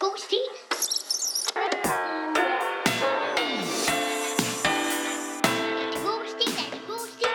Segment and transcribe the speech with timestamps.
[0.00, 0.38] god stil?
[5.92, 6.52] Det god stil?
[6.72, 7.28] Det god stil?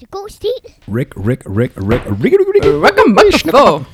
[0.00, 0.50] Det god stil?
[0.96, 2.64] Rick, Rick, Rick, Rick, Rick, Rick, Rick.
[2.84, 3.84] Rockamotherfucker.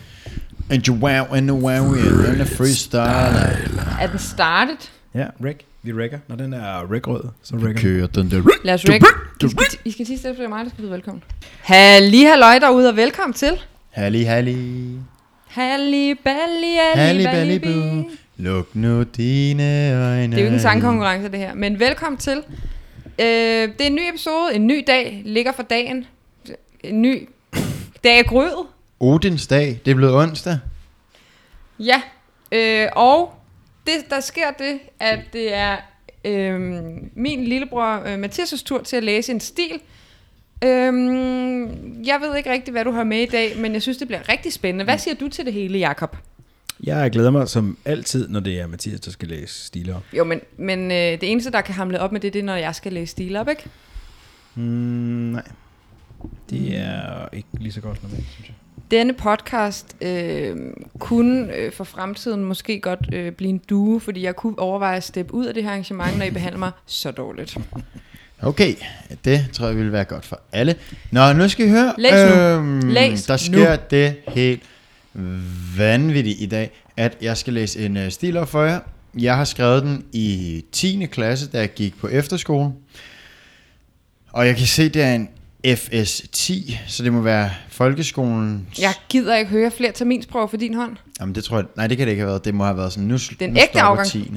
[0.71, 1.85] And you wow and the wow
[2.29, 3.59] and the freestyle.
[4.01, 4.93] Er den startet?
[5.15, 5.65] Ja, Rick.
[5.83, 6.19] Vi rækker.
[6.29, 7.81] Når den er Rick-rød, så rækker vi.
[7.81, 8.43] Kører den der.
[8.65, 9.07] Lad os række.
[9.45, 11.23] I skal, I skal sige stedet, for det er mig, der skal byde velkommen.
[11.61, 13.61] Halli halløj derude, og velkommen til.
[13.93, 14.99] Halli, halli.
[15.47, 18.11] Halli balli, Halli, balli, bu.
[18.37, 20.37] Luk nu dine øjne.
[20.37, 21.55] Det er jo ikke en sangkonkurrence, det her.
[21.55, 22.43] Men velkommen til.
[23.19, 23.27] Øh,
[23.69, 26.07] det er en ny episode, en ny dag, ligger for dagen.
[26.81, 27.29] En ny
[28.05, 28.67] dag af grød.
[29.01, 29.81] Odins dag.
[29.85, 30.59] Det er blevet onsdag.
[31.79, 32.03] Ja,
[32.53, 33.35] øh, og
[33.87, 35.77] det, der sker det, at det er
[36.25, 36.61] øh,
[37.15, 39.81] min lillebror øh, Mathias' tur til at læse en stil.
[40.63, 44.07] Øhm, jeg ved ikke rigtig, hvad du har med i dag, men jeg synes, det
[44.09, 44.85] bliver rigtig spændende.
[44.85, 46.17] Hvad siger du til det hele, Jakob?
[46.85, 50.03] Jeg glæder mig som altid, når det er Mathias, der skal læse stiler op.
[50.13, 52.57] Jo, men, men øh, det eneste, der kan hamle op med det, det er, når
[52.57, 53.63] jeg skal læse stil op, ikke?
[54.55, 55.43] Mm, nej.
[56.51, 58.55] Det er ikke lige så godt normalt, synes jeg.
[58.91, 60.57] Denne podcast øh,
[60.99, 65.05] kunne øh, for fremtiden måske godt øh, blive en due, fordi jeg kunne overveje at
[65.05, 67.59] steppe ud af det her arrangement, når I behandler mig så dårligt.
[68.43, 68.75] Okay,
[69.25, 70.75] det tror jeg ville være godt for alle.
[71.11, 71.95] Nå, nu skal I høre.
[71.99, 72.91] Læs nu.
[72.91, 74.63] Læs der sker det helt
[75.77, 78.81] vanvittigt i dag, at jeg skal læse en uh, stil op for jer.
[79.19, 81.07] Jeg har skrevet den i 10.
[81.11, 82.73] klasse, da jeg gik på efterskole.
[84.33, 85.29] Og jeg kan se, det er en
[85.67, 88.67] FS10, så det må være folkeskolen.
[88.79, 90.97] Jeg gider ikke høre flere terminsprøver for din hånd.
[91.21, 92.45] Jamen det tror jeg, nej det kan det ikke have været.
[92.45, 94.09] Det må have været sådan, nu, Den nu ægte stopper afgang.
[94.09, 94.33] 10.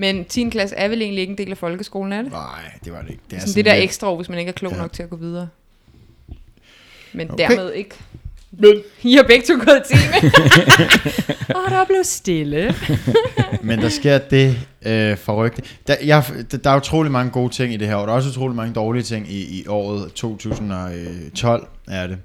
[0.00, 0.48] Men 10.
[0.50, 2.32] klasse er vel egentlig ikke en del af folkeskolen, er det?
[2.32, 2.40] Nej,
[2.84, 3.22] det var det ikke.
[3.30, 4.78] Det er Sådan det der lidt- ekstra år, hvis man ikke er klog Ja.
[4.78, 5.48] nok til at gå videre.
[7.12, 7.48] Men Okay.
[7.48, 7.94] dermed ikke.
[9.02, 10.32] I har begge to gået i time.
[11.56, 12.74] Og der blev stille.
[13.62, 14.56] Men der sker det
[14.86, 15.62] øh, forrygte.
[15.86, 18.16] Der, jeg, der, der er utrolig mange gode ting i det her, og der er
[18.16, 22.18] også utrolig mange dårlige ting i, i året 2012, er det.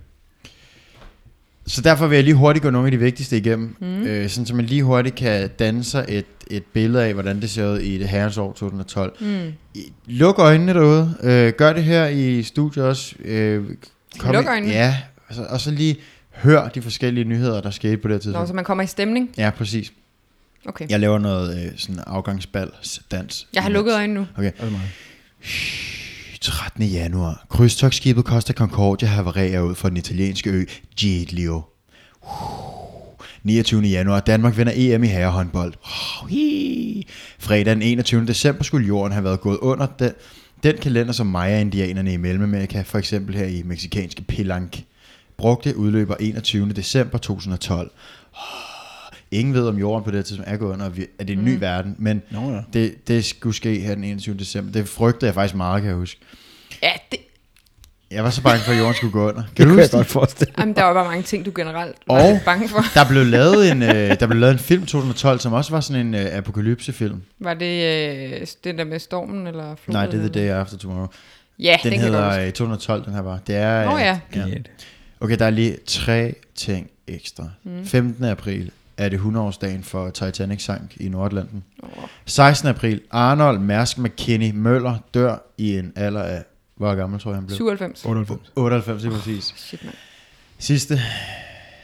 [1.68, 4.04] Så derfor vil jeg lige hurtigt gå nogle af de vigtigste igennem, mm.
[4.04, 7.50] øh, sådan så man lige hurtigt kan danne sig et, et billede af, hvordan det
[7.50, 9.16] ser ud i det herrens år 2012.
[9.20, 9.54] Mm.
[9.74, 11.16] I- Luk øjnene derude.
[11.24, 13.16] Øh, gør det her i studiet også.
[13.26, 13.64] Øh,
[14.34, 14.74] Luk i- øjnene?
[14.74, 14.98] Ja,
[15.30, 15.96] altså, og så lige
[16.36, 18.48] hør de forskellige nyheder, der skete på det her Nå, tidspunkt.
[18.48, 19.30] så man kommer i stemning.
[19.38, 19.94] Ja, præcis.
[20.68, 20.86] Okay.
[20.90, 22.70] Jeg laver noget øh, sådan afgangsbal
[23.12, 23.48] dans.
[23.54, 24.28] Jeg har lukket øjnene nu.
[24.38, 24.52] Okay.
[24.58, 24.90] Det er meget.
[26.46, 26.84] 13.
[26.84, 27.46] januar.
[27.50, 30.66] Krydstogsskibet Costa Concordia havarerer ud for den italienske ø
[30.98, 31.62] Giglio.
[33.44, 33.82] 29.
[33.82, 34.20] januar.
[34.20, 35.74] Danmark vinder EM i herrehåndbold.
[36.24, 37.08] Uh, hi.
[37.40, 38.26] Fredag den 21.
[38.26, 40.12] december skulle jorden have været gået under den,
[40.64, 44.84] den kalender, som Maya-indianerne i Mellemamerika, for eksempel her i meksikanske Pilank,
[45.38, 46.70] brugte udløber 21.
[46.70, 47.92] december 2012.
[49.40, 51.38] Ingen ved, om jorden på det her tidspunkt er gået under, vi- at det er
[51.38, 52.60] en ny verden, men Nå ja.
[52.74, 54.38] det, det skulle ske her den 21.
[54.38, 54.72] december.
[54.72, 56.20] Det frygtede jeg faktisk meget, kan jeg huske.
[56.84, 57.20] Ja, det,
[58.12, 59.44] Jeg var så bange for, at jorden skulle gå under.
[59.44, 60.12] Kan Det du kunne jeg huske godt det?
[60.12, 60.54] forestille.
[60.60, 62.80] jamen, der var bare mange ting, du generelt var Og- bange for.
[62.94, 66.08] Der blev lavet en, øh, der blev lavet en film 2012, som også var sådan
[66.08, 67.22] en øh, apokalypsefilm.
[67.40, 67.84] Var det
[68.42, 69.94] øh, den der med stormen eller floden?
[69.94, 71.08] Nej, det er The Day After Tomorrow.
[71.60, 72.48] Ja, Den den kan jeg godt hedder huske.
[72.48, 73.40] øh, 212, den her var.
[73.48, 73.86] Det er...
[73.86, 74.20] Nå øh, ja.
[75.20, 77.50] Okay, der er lige tre ting ekstra.
[77.64, 77.86] Mm.
[77.86, 78.24] 15.
[78.26, 81.64] april er det 100-årsdagen for Titanic sank i Nordatlanten.
[81.84, 81.90] Åh.
[82.26, 82.70] 16.
[82.70, 86.44] april, Arnold Mærsk McKinney Møller dør i en alder af...
[86.76, 87.56] Hvor gammel tror jeg, han blev?
[87.56, 88.06] 97.
[88.06, 88.52] 98.
[88.56, 89.54] 98, det er præcis.
[89.58, 89.96] Shit, mand.
[90.60, 91.00] Sidste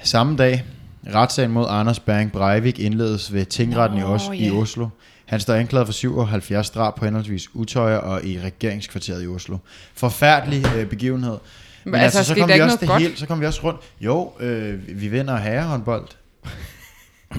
[0.03, 0.65] samme dag,
[1.13, 4.53] retssagen mod Anders Bang Breivik indledes ved tingretten i, Nå, Os- i ja.
[4.53, 4.87] Oslo.
[5.25, 9.57] Han står anklaget for 77 drab på henholdsvis Utøjer og i regeringskvarteret i Oslo.
[9.93, 11.37] Forfærdelig øh, begivenhed.
[11.83, 13.01] Men altså, altså, så kom vi ikke også det godt?
[13.01, 13.79] hele, så kom vi også rundt.
[14.01, 16.07] Jo, øh, vi vinder herrehåndbold.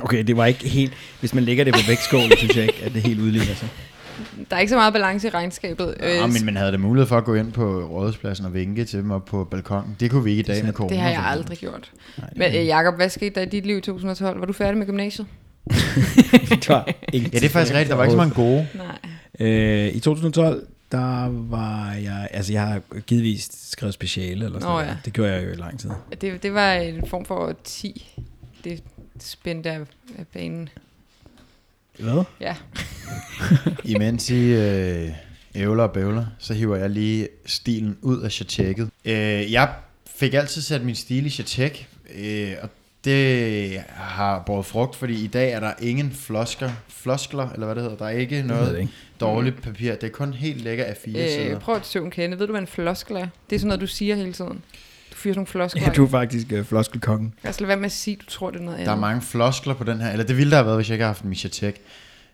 [0.01, 0.93] Okay, det var ikke helt...
[1.21, 3.69] Hvis man lægger det på vægtskålen, synes jeg ikke, at det helt udligner sig.
[4.51, 5.95] Der er ikke så meget balance i regnskabet.
[6.01, 8.85] Ja, Øh, men man havde da mulighed for at gå ind på rådhuspladsen og vinke
[8.85, 9.97] til dem op på balkongen.
[10.01, 10.95] Det kunne vi ikke i dag med corona.
[10.95, 11.91] det har jeg aldrig gjort.
[12.19, 14.41] Nej, Men øh, Jacob, hvad skete der i dit liv i 2012?
[14.41, 15.27] Var du færdig med gymnasiet?
[16.51, 17.91] det var ikke Ja, det er faktisk rigtigt.
[17.91, 18.67] Der var ikke så mange gode.
[18.75, 19.49] Nej.
[19.49, 22.29] Øh, I 2012, der var jeg...
[22.31, 24.87] Altså, jeg har givetvis skrevet speciale eller sådan noget.
[24.87, 24.97] ja.
[25.05, 25.91] Det gjorde jeg jo i lang tid.
[26.21, 28.15] Det, det var en form for 10.
[28.65, 28.83] Det
[29.23, 29.81] spændte af,
[30.19, 30.69] af banen.
[31.99, 32.25] Hvad?
[32.41, 32.57] Ja.
[33.85, 35.09] Imens I øh,
[35.55, 38.91] ævler og bævler, så hiver jeg lige stilen ud af chatjekket.
[39.05, 39.75] Øh, jeg
[40.17, 42.69] fik altid sat min stil i chatek, øh, og
[43.05, 47.83] det har båret frugt, fordi i dag er der ingen flosker, floskler, eller hvad det
[47.83, 47.97] hedder.
[47.97, 48.93] Der er ikke noget ikke.
[49.21, 49.95] dårligt papir.
[49.95, 51.59] Det er kun helt lækker af fire Øh, sider.
[51.59, 52.39] prøv at søvn kende.
[52.39, 53.27] Ved du, hvad en floskel er?
[53.51, 54.63] Det er sådan noget, du siger hele tiden.
[55.31, 55.83] Sådan nogle floskler.
[55.83, 57.35] Ja, du er faktisk uh, floskelkongen.
[57.39, 58.87] Skal lade være med at sige, du tror, det er noget andet.
[58.87, 60.95] Der er mange floskler på den her, eller det ville der have været, hvis jeg
[60.95, 61.79] ikke havde haft Misha Tech.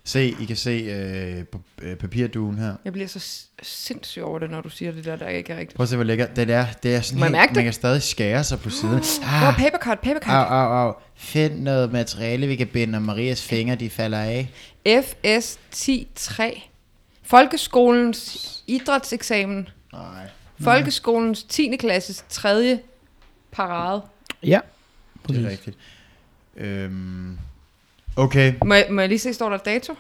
[0.05, 2.75] Se, I kan se øh, på øh, papirduen her.
[2.85, 5.77] Jeg bliver så sindssyg over det, når du siger det der, der ikke er rigtigt.
[5.77, 6.27] Prøv at se, hvor lækker.
[6.27, 7.57] Det er, det er sådan Må jeg helt, mærke det?
[7.57, 9.03] man kan stadig skære sig på siden.
[9.23, 9.49] Ah.
[9.49, 10.33] Oh, papercut, papercut.
[10.33, 10.95] Au, au, au.
[11.17, 14.51] Find noget materiale, vi kan binde, og Marias fingre, de falder af.
[14.87, 16.61] FS 10.3.
[17.23, 19.69] Folkeskolens idrætseksamen.
[19.93, 20.29] Nej.
[20.65, 21.77] Folkeskolens 10.
[21.77, 22.81] klasses tredje
[23.51, 24.03] parade.
[24.43, 24.61] Ja,
[25.15, 25.45] Det præcis.
[25.45, 25.77] er rigtigt.
[26.57, 27.39] Øhm,
[28.17, 28.55] okay.
[28.65, 29.95] Må jeg, må jeg lige se, står der dato?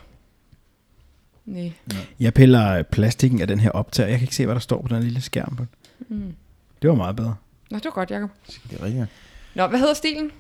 [1.44, 1.72] Nej.
[2.20, 4.08] Jeg piller plastikken af den her optager.
[4.08, 5.56] Jeg kan ikke se, hvad der står på den lille skærm.
[5.56, 5.64] På.
[6.08, 6.16] den.
[6.26, 6.34] Mm.
[6.82, 7.37] Det var meget bedre.
[7.70, 8.31] Nå, det var godt, Jacob.
[8.70, 9.06] Det er rigtigt.
[9.55, 10.31] Nå, hvad hedder stilen?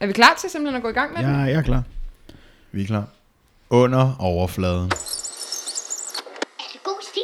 [0.00, 1.36] Er vi klar til simpelthen at gå i gang med Ja, den?
[1.40, 1.82] jeg er klar.
[2.72, 3.04] Vi er klar.
[3.70, 4.84] Under overfladen.
[4.84, 7.22] Er det god stil?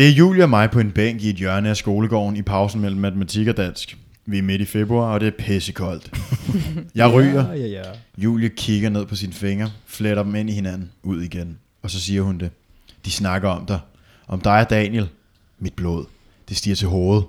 [0.00, 2.80] Det er Julie og mig på en bænk i et hjørne af skolegården i pausen
[2.80, 3.96] mellem matematik og dansk.
[4.26, 6.10] Vi er midt i februar, og det er pissekoldt.
[6.94, 7.48] Jeg ryger.
[7.48, 7.82] Ja, ja, ja.
[8.18, 11.58] Julie kigger ned på sine fingre, fletter dem ind i hinanden, ud igen.
[11.82, 12.50] Og så siger hun det.
[13.04, 13.80] De snakker om dig.
[14.28, 15.08] Om dig og Daniel.
[15.58, 16.04] Mit blod.
[16.48, 17.24] Det stiger til hovedet.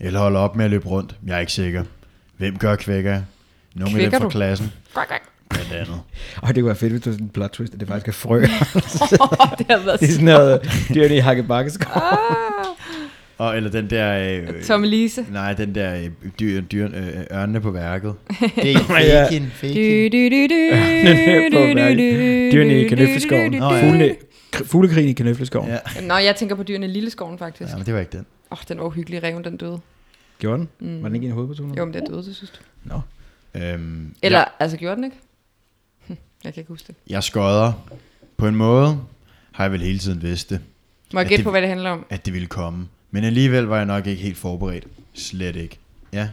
[0.00, 1.16] Eller holder op med at løbe rundt.
[1.26, 1.84] Jeg er ikke sikker.
[2.36, 3.22] Hvem gør kvækker?
[3.74, 4.30] Nogle af dem Kvækker fra du?
[4.30, 4.72] klassen.
[5.68, 6.00] Blandt andet.
[6.42, 8.12] Og det kunne være fedt, hvis du sådan en plot twist, at det faktisk er
[8.12, 8.40] frø.
[9.58, 10.60] det har været det er sådan noget
[10.94, 12.02] dyrene i hakkebakkeskov.
[12.02, 12.18] Ah,
[13.38, 14.38] Og, eller den der...
[14.48, 15.26] Øh, Tom Lise.
[15.32, 16.08] Nej, den der øh,
[16.40, 18.14] dyr, dyr, øh, ørnene på værket.
[18.56, 19.24] Det er Ja.
[19.24, 20.10] faken, faken.
[21.52, 22.52] du, På værket.
[22.52, 23.52] Dyrene i kanøfleskoven.
[23.52, 23.84] Nå, ja.
[23.86, 23.90] du.
[23.90, 24.16] Fugle,
[24.56, 25.68] kr- fuglekrigen i kanøfleskoven.
[25.68, 25.78] Ja.
[25.96, 26.06] Ja.
[26.06, 27.70] Nå, jeg tænker på dyrene i Lilleskoven, faktisk.
[27.72, 28.26] ja, men det var ikke den.
[28.50, 29.22] Åh, oh, den var uhyggelig.
[29.22, 29.78] Reven, den døde.
[30.38, 30.68] Gjorde den?
[30.80, 31.02] Mm.
[31.02, 31.74] Var den ikke en hovedperson?
[31.76, 32.60] Jo, men den døde til sidst.
[32.84, 33.00] Nå.
[33.54, 35.16] Øhm, Eller, jeg, altså, gjorde den ikke?
[36.46, 36.94] Jeg kan ikke huske det.
[37.10, 37.72] jeg skodder.
[38.36, 38.98] På en måde
[39.52, 40.60] har jeg vel hele tiden vidst det,
[41.12, 42.06] Må jeg Ja, gætte det- på, hvad det handler om?
[42.10, 42.88] at det ville komme.
[43.10, 44.84] Men alligevel var jeg nok ikke helt forberedt.
[45.14, 45.78] Slet ikke.
[46.12, 46.28] Ja.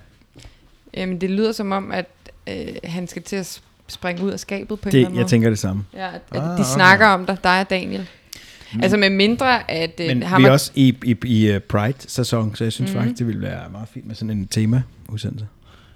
[0.94, 2.06] Jamen, det lyder som om, at
[2.50, 5.21] øh, han skal til at springe ud af skabet på en eller Det, anden jeg
[5.24, 5.30] måde.
[5.30, 5.86] tænker det samme.
[5.94, 6.63] Ja, at, Ah, at de okay.
[6.74, 8.10] snakker om dig, dig og Daniel.
[8.81, 11.62] Altså med mindre, at øh, Men har vi er man- også i, i, i uh,
[11.62, 12.95] Pride-sæson, så jeg synes Mhm.
[12.98, 13.07] mm-hmm.
[13.10, 15.48] faktisk, det ville være meget fint med sådan en tema-udsendelse.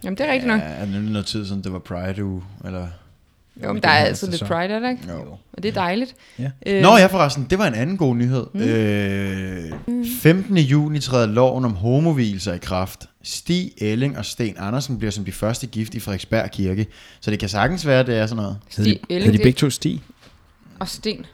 [0.04, 0.60] Jamen, det er rigtigt nok.
[0.62, 2.88] Ja, er det noget tid siden, det var Pride uge, eller...
[3.64, 5.04] Jo, men der er altid lidt pride, er der ikke?
[5.10, 5.32] Jo.
[5.54, 6.16] Og det er dejligt.
[6.40, 6.52] Ja.
[6.66, 8.46] Øh, Nå ja, forresten, det var en anden god nyhed.
[8.54, 8.60] Mm.
[8.62, 9.72] Øh,
[10.22, 10.58] 15.
[10.58, 13.06] juni træder loven om homovielser i kraft.
[13.24, 16.88] Stig Elling og Sten Andersen bliver som de første gift i Frederiksberg Kirke.
[17.20, 18.58] Så det kan sagtens være, det er sådan noget.
[18.70, 20.02] Stig Elling, hed de begge to Stig?
[20.80, 21.26] Og Sten.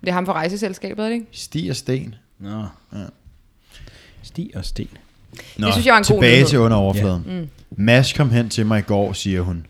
[0.00, 1.26] Det er ham fra rejseselskabet, er det ikke?
[1.32, 2.14] Stig og Sten.
[2.38, 2.64] Nå.
[2.92, 2.98] Ja.
[4.22, 4.88] Stig og Sten.
[5.58, 6.46] Nå, Det synes jeg var en god tilbage nyhed.
[6.48, 7.24] til under overfladen.
[7.26, 7.48] Mm.
[7.84, 9.66] Mads kom hen til mig i går, siger hun,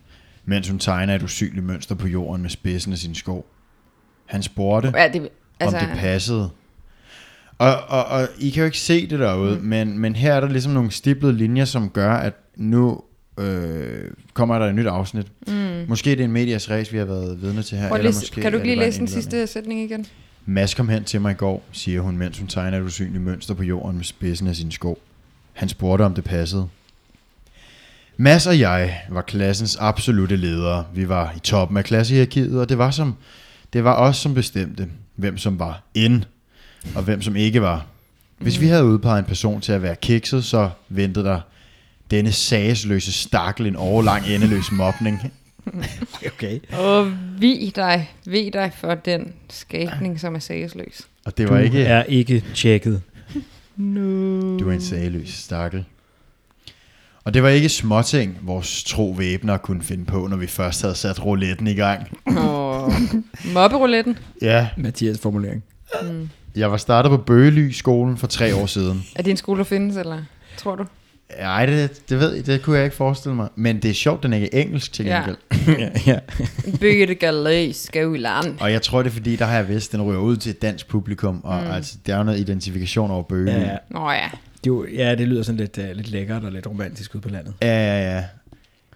[0.50, 3.46] mens hun tegner et usynligt mønster på jorden med spidsen af sin sko.
[4.26, 5.28] Han spurgte, Ja, det,
[5.60, 6.50] altså, om det passede.
[7.58, 9.64] Og, og, og I kan jo ikke se det derude, mm.
[9.64, 13.00] men, men her er der ligesom nogle stiplede linjer, som gør, at nu
[13.38, 15.26] øh, kommer der et nyt afsnit.
[15.46, 15.84] mm.
[15.88, 17.88] Måske det er en medias race, vi har været vidne til her.
[17.88, 20.06] Prøv eller måske kan du ikke lige læse en den sidste sætning igen?
[20.46, 23.54] Mads kom hen til mig i går, siger hun, mens hun tegner et usynligt mønster
[23.54, 25.02] på jorden med spidsen af sine sko.
[25.52, 26.68] Han spurgte, om det passede.
[28.20, 30.84] Mads og jeg var klassens absolute ledere.
[30.94, 33.14] Vi var i toppen af klassehierarkiet, og det var, som,
[33.72, 36.22] det var os, som bestemte, hvem som var ind,
[36.94, 37.86] og hvem som ikke var.
[38.38, 41.40] Hvis vi havde udpeget en person til at være kikset, så ventede der
[42.10, 45.20] denne sagesløse stakkel en overlang endeløs mobning.
[46.26, 46.60] Okay.
[46.72, 51.08] Og vi dig, vi dig for den skabning, som er sagesløs.
[51.24, 51.82] Og det Du var ikke...
[51.82, 53.02] er ikke tjekket.
[54.60, 55.84] Du er en sageløs stakkel.
[57.24, 60.94] Og det var ikke småting, vores tro væbner kunne finde på, når vi først havde
[60.94, 62.18] sat rouletten i gang.
[62.26, 62.92] Og
[63.54, 64.18] mobberouletten.
[64.42, 65.62] Ja, Mathias formulering.
[66.02, 66.28] Mm.
[66.56, 69.04] jeg var startet på Bøgely skolen for tre år siden.
[69.16, 70.18] Er det en skole, der findes, eller
[70.56, 70.84] tror du?
[71.40, 73.48] Nej, det, det ved jeg, det kunne jeg ikke forestille mig.
[73.56, 75.16] Men det er sjovt, den ikke er engelsk til Ja.
[75.16, 75.36] gengæld.
[76.06, 76.18] ja, ja.
[76.80, 78.56] Bygge det skolan.
[78.60, 80.62] Og jeg tror, det er fordi, der har jeg vidst, den ryger ud til et
[80.62, 81.40] dansk publikum.
[81.44, 81.70] Og Mm.
[81.70, 83.50] altså, der er jo noget identifikation over Bøgely.
[83.50, 83.76] ja, ja.
[83.90, 84.28] Nå ja.
[84.64, 87.28] Det, jo- ja, det lyder sådan lidt, uh, lidt lækkert og lidt romantisk ud på
[87.28, 87.54] landet.
[87.62, 88.24] Ja, ja, ja.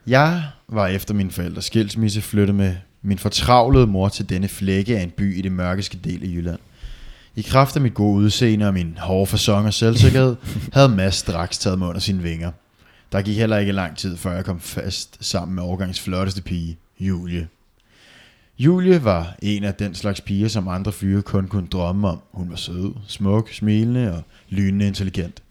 [0.07, 5.03] Jeg var efter min forældres skilsmisse flyttet med min fortravlede mor til denne flække af
[5.03, 6.59] en by i det mørkeske del af Jylland.
[7.37, 10.37] I kraft af mit gode udseende og min hårde fasong og selvsikkerhed,
[10.73, 12.51] havde Mads straks taget mig under sine vinger.
[13.13, 16.77] Der gik heller ikke lang tid, før jeg kom fast sammen med årgangs flotteste pige,
[17.01, 17.49] Julie.
[18.59, 22.21] Julie var en af den slags piger, som andre fyre kun kunne drømme om.
[22.33, 25.43] Hun var sød, smuk, smilende og lynende intelligent.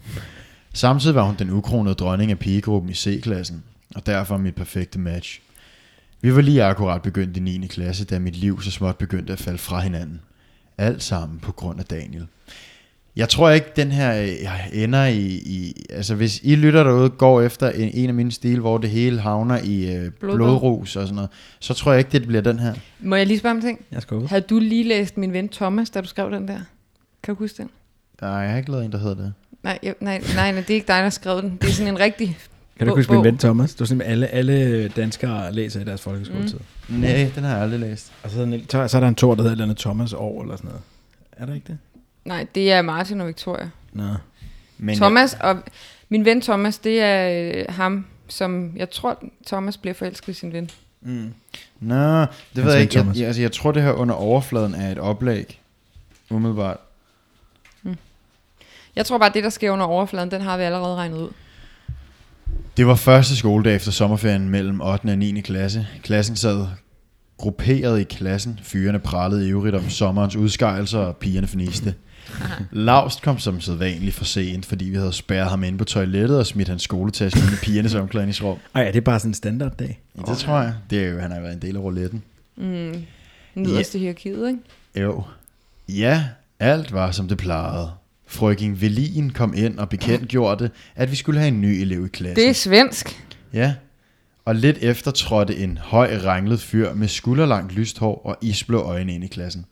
[0.74, 3.63] Samtidig var hun den ukronede dronning af pigegruppen i C-klassen,
[3.95, 5.41] og derfor mit perfekte match.
[6.22, 7.67] Vi var lige akkurat begyndt i 9.
[7.67, 10.22] klasse, da mit liv så småt begyndte at falde fra hinanden.
[10.77, 12.27] Alt sammen på grund af Daniel.
[13.15, 14.29] Jeg tror ikke, den her øh,
[14.84, 15.86] ender i, i...
[15.89, 19.20] Altså, hvis I lytter derude, går efter en, en af mine stil, hvor det hele
[19.20, 21.29] havner i øh, blodrus og sådan noget,
[21.60, 22.74] så tror jeg ikke, det bliver den her.
[23.00, 23.79] Må jeg lige spørge om en ting?
[23.91, 24.27] Jeg skal ud.
[24.27, 26.60] Havde du lige læst min ven Thomas, da du skrev den der?
[27.24, 27.70] Kan du huske den?
[28.22, 29.34] Nej, jeg har ikke lavet en, der hedder det.
[29.63, 31.58] Nej, jeg, nej, nej, nej, det er ikke dig, der har skrevet den.
[31.62, 32.38] Det er sådan en rigtig...
[32.77, 33.75] Kan du Bog- huske min ven Thomas?
[33.75, 36.60] Du simpelthen alle, alle danskere læser i deres folkeskoletid.
[36.88, 36.96] Mm.
[36.96, 38.12] Nej, den har jeg aldrig læst.
[38.24, 39.77] Og så er, der en, så er der en tor, der hedder et eller andet
[39.77, 40.82] Thomas år eller sådan noget.
[41.38, 41.77] Er der ikke det?
[42.25, 43.70] Nej, det er Martin og Victoria.
[43.94, 44.03] Nå.
[44.77, 45.58] Men Thomas og...
[46.10, 48.72] Min ven Thomas, det er øh, ham, som...
[48.75, 50.70] Jeg tror, Thomas bliver forelsket i sin ven.
[51.01, 51.34] Mm.
[51.80, 52.98] Nå, det ved jeg ikke.
[52.98, 55.62] Jeg, jeg, altså, jeg tror, det her under overfladen er et oplæg.
[56.30, 56.77] Umiddelbart.
[58.96, 61.30] Jeg tror bare, det, der sker under overfladen, den har vi allerede regnet ud.
[62.77, 65.06] Det var første skoledag efter sommerferien mellem 8.
[65.06, 65.42] og 9.
[65.42, 65.88] klasse.
[66.03, 66.68] Klassen sad
[67.38, 68.60] grupperet i klassen.
[68.63, 71.96] Fyrene prallede ivrigt om sommerens udskejelser, og pigerne fniste.
[72.72, 76.46] Laust kom som sædvanligt for sent, fordi vi havde spærret ham ind på toilettet og
[76.46, 78.58] smidt hans skoletaske ind i pigernes omklædningsrum.
[78.75, 80.01] Ej, ja, det er bare sådan en standarddag.
[80.18, 80.74] Ja, det tror jeg.
[80.89, 82.24] Det er jo, han har været en del af rouletten.
[82.56, 83.03] Mm.
[83.56, 84.01] Nederste yeah.
[84.01, 84.60] hierarkiet, ikke?
[84.96, 85.24] Jo.
[85.89, 86.24] Ja,
[86.60, 87.92] alt var som det plejede.
[88.27, 92.36] Frøken Velin kom ind og bekendtgjorde, at vi skulle have en ny elev i klassen.
[92.36, 93.25] Det er svensk.
[93.53, 93.74] Ja,
[94.46, 99.15] og lidt efter trådte en høj, ranglet fyr med skulderlangt lyst hår og isblå øjne
[99.15, 99.65] ind i klassen.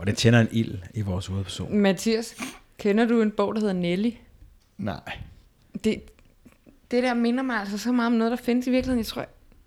[0.00, 1.76] Og det tænder en ild i vores hovedperson.
[1.78, 2.34] Mathias,
[2.78, 4.10] kender du en bog, der hedder Nelly?
[4.78, 5.00] Nej.
[5.84, 6.00] Det,
[6.90, 8.98] det der minder mig altså så meget om noget, der findes i virkeligheden.
[8.98, 9.20] Jeg tror,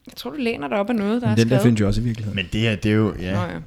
[0.07, 1.63] jeg tror du læner dig op af noget, der er Men den der skrevet.
[1.63, 2.35] findes jo også i virkeligheden.
[2.35, 3.15] Men det her, det er jo...
[3.19, 3.33] Ja.
[3.33, 3.59] Nå, ja.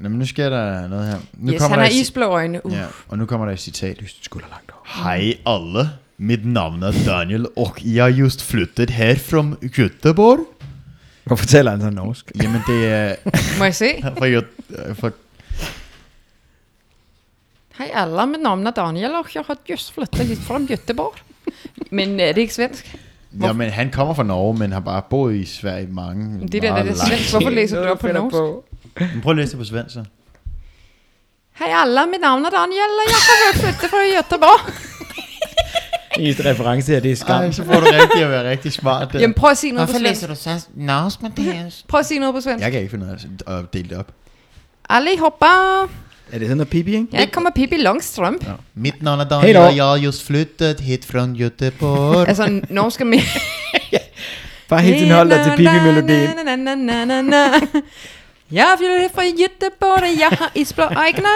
[0.00, 1.18] Nå, men nu sker der noget her.
[1.34, 2.66] Nu Yes, han der har et isblå øjne.
[2.66, 2.72] Uh.
[2.72, 4.00] Ja, og nu kommer der et citat.
[4.02, 5.02] Lyst skulder langt over.
[5.04, 10.46] Hej alle, mitt navn er Daniel og jeg har just flyttet her fra Göteborg.
[11.24, 12.32] Hvorfor taler han så norsk?
[12.42, 13.14] Jamen det er
[13.58, 13.88] Må jeg se?
[14.18, 15.10] fra, Göt- fra
[17.78, 21.22] Hej alla, mitt namn är Daniel och jag har just flyttat hit från Göteborg.
[21.90, 22.96] Men er det ikke svensk?
[23.42, 26.62] Ja, men han kommer fra Norge, men har bare boet i Sverige i mange Det
[26.62, 27.30] der, det er svensk.
[27.30, 28.36] Hvorfor læser du op på norsk?
[29.00, 30.04] Men prøv at læse det på svensk så.
[31.52, 34.60] Hej alla, mitt namn är Daniel och jag har flyttat från Göteborg.
[36.18, 37.40] Eneste reference her, det er skam.
[37.42, 39.20] Ej, så får du rigtig at være rigtig smart der.
[39.20, 40.22] Jamen prøv at sige noget på Hvorfor svensk.
[40.22, 41.84] læser du så norsk, Mathias?
[41.88, 42.64] Prøv at sige noget på svensk.
[42.64, 44.12] Jeg kan ikke finde af at dele det op.
[44.88, 45.46] Allihopa.
[46.32, 47.06] Er det noget pipi, ikke?
[47.12, 48.44] Jeg kommer Pippi Långstrump.
[48.74, 52.26] Mitt navn er Daniel, og jeg har just flyttet hit fra Göteborg.
[52.30, 53.20] Altså, norsk er mere...
[54.68, 57.44] Bare helt tiden holder til na.
[58.50, 61.28] Jeg flytter fra Göteborg, og jeg har isblå øjne,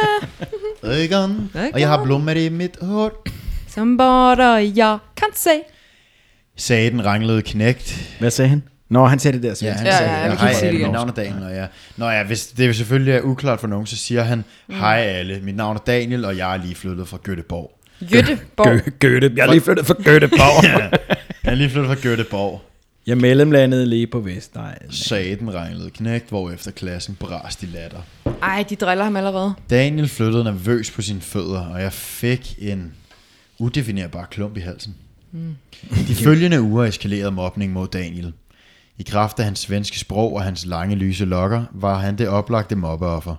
[0.82, 3.24] Øgon, og jeg har blommer i mit hår.
[3.68, 5.60] som bare jeg kan se.
[6.56, 8.16] Sagde den ranglede knægt.
[8.20, 8.62] Hvad sagde han?
[8.94, 10.90] Nå, han sagde det der han Ja, sagde, ja, vi kan hej sige det igen.
[10.90, 11.68] navn er Daniel, og jeg...
[11.96, 15.40] Nå ja, hvis det jo selvfølgelig er uklart for nogen, så siger han, hej alle,
[15.42, 17.80] mit navn er Daniel, og jeg er lige flyttet fra Göteborg.
[18.04, 18.68] Göteborg.
[18.68, 19.32] Gø- Gøte.
[19.36, 20.64] Jeg er lige flyttet fra Göteborg.
[21.44, 22.60] Jeg er lige flyttet fra Göteborg,
[23.06, 24.76] Jeg mellemlandede lige på Vestegn.
[24.90, 27.98] sagde den ranglede knægt, hvorefter klassen brast i latter.
[28.42, 29.54] Ej, de driller ham allerede.
[29.70, 32.92] Daniel flyttede nervøs på sine fødder, og jeg fik en
[33.58, 34.94] udefinerbar klump i halsen.
[35.32, 35.56] Mm.
[36.08, 38.32] De følgende uger eskalerede mobning mod Daniel.
[38.98, 42.76] I kraft af hans svenske sprog og hans lange lyse lokker, var han det oplagte
[42.76, 43.36] mobbeoffer.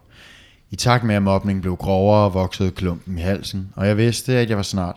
[0.71, 4.49] I takt med at mobningen blev grovere, voksede klumpen i halsen, og jeg vidste, at
[4.49, 4.95] jeg var snart,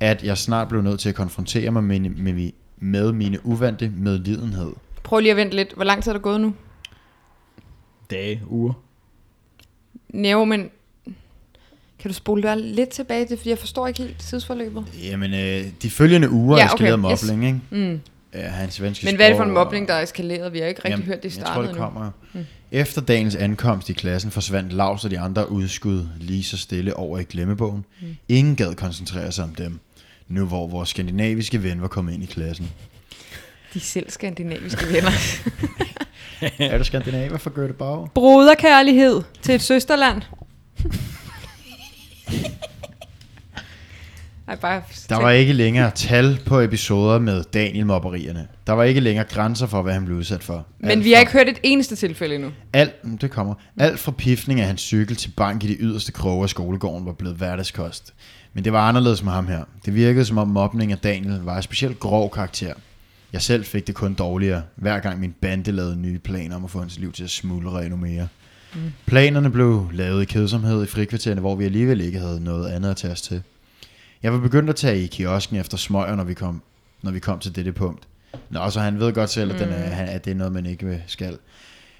[0.00, 4.72] at jeg snart blev nødt til at konfrontere mig med, med, med mine uvante medlidenhed.
[5.02, 5.72] Prøv lige at vente lidt.
[5.74, 6.54] Hvor lang tid er der gået nu?
[8.10, 8.72] Dage, uger.
[10.14, 10.70] Jo, men...
[11.98, 14.84] Kan du spole dig lidt tilbage til, fordi jeg forstår ikke helt tidsforløbet.
[15.02, 17.22] Jamen, øh, de følgende uger Ja, ja, okay, eskalerede yes.
[17.28, 17.90] mobning, ikke?
[17.90, 18.00] Mm.
[18.34, 20.52] Ja, hans svenske Men hvad er det for en mobning, der er eskaleret?
[20.52, 22.10] Vi har ikke rigtig Jamen, hørt det i Jeg tror, starten det kommer.
[22.32, 22.46] Mm.
[22.70, 27.18] Efter dagens ankomst i klassen forsvandt Lars og de andre udskud lige så stille over
[27.18, 27.84] i glemmebogen.
[28.00, 28.16] Mm.
[28.28, 29.80] Ingen gad koncentrere sig om dem,
[30.28, 32.70] nu hvor vores skandinaviske ven var kommet ind i klassen.
[33.74, 35.10] De selv skandinaviske venner.
[36.72, 38.10] er du skandinaver for Göteborg?
[38.14, 40.22] Broderkærlighed til et søsterland.
[44.48, 48.48] Ej, bare Der var ikke længere tal på episoder med Daniel-mobberierne.
[48.66, 50.66] Der var ikke længere grænser for, hvad han blev udsat for.
[50.80, 52.50] Men Alt vi har fra- ikke hørt et eneste tilfælde endnu.
[52.72, 53.54] Alt, mm, det kommer.
[53.78, 57.12] Alt fra piftning af hans cykel til bank i de yderste kroge af skolegården var
[57.12, 58.14] blevet hverdagskost.
[58.54, 59.64] Men det var anderledes med ham her.
[59.84, 62.72] Det virkede som om mobning af Daniel var en specielt grov karakter.
[63.32, 66.70] Jeg selv fik det kun dårligere, hver gang min bande lavede nye planer om at
[66.70, 68.28] få hans liv til at smuldre endnu mere.
[68.74, 68.80] Mm.
[69.06, 72.96] Planerne blev lavet i kedsomhed i frikvartererne, hvor vi alligevel ikke havde noget andet at
[72.96, 73.42] tage os til.
[74.22, 76.62] Jeg var begyndt at tage i kiosken efter smøger, når vi kom,
[77.02, 78.08] når vi kom til dette punkt.
[78.50, 80.66] Nå, så han ved godt selv, at, den er, han- at det er noget, man
[80.66, 81.38] ikke skal.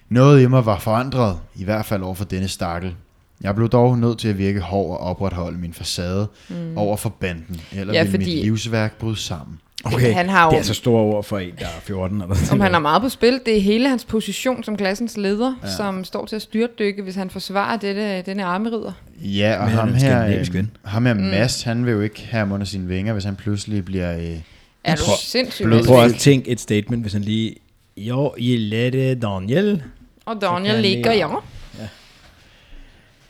[0.08, 2.94] Noget i mig var forandret, i hvert fald over for denne stakkel.
[3.40, 6.78] Jeg blev dog nødt til at virke hård og opretholde min facade mm.
[6.78, 9.60] over for banden, eller Ja, ville fordi- mit livsværk bryde sammen.
[9.84, 12.22] Okay, Han har jo- det er så store ord for en, der er 14.
[12.22, 15.16] Eller sådan Om han har meget på spil, det er hele hans position som klassens
[15.16, 15.76] leder, ja.
[15.76, 18.92] som står til at styrtdykke, hvis han forsvarer dette, denne armerider.
[19.22, 20.70] Ja, og er ham her, øh, ven.
[20.84, 23.84] ham her Mads, han vil jo ikke have ham under sine vinger, hvis han pludselig
[23.84, 24.16] bliver...
[24.18, 24.36] Øh,
[24.84, 25.66] Er du sindssygt?
[25.66, 25.84] blød.
[25.86, 27.54] Prøv at tænke et statement, hvis han lige...
[27.96, 29.82] Jo, gillar det Daniel.
[30.26, 31.36] Og Daniel ligger jeg-
[31.78, 31.88] ja.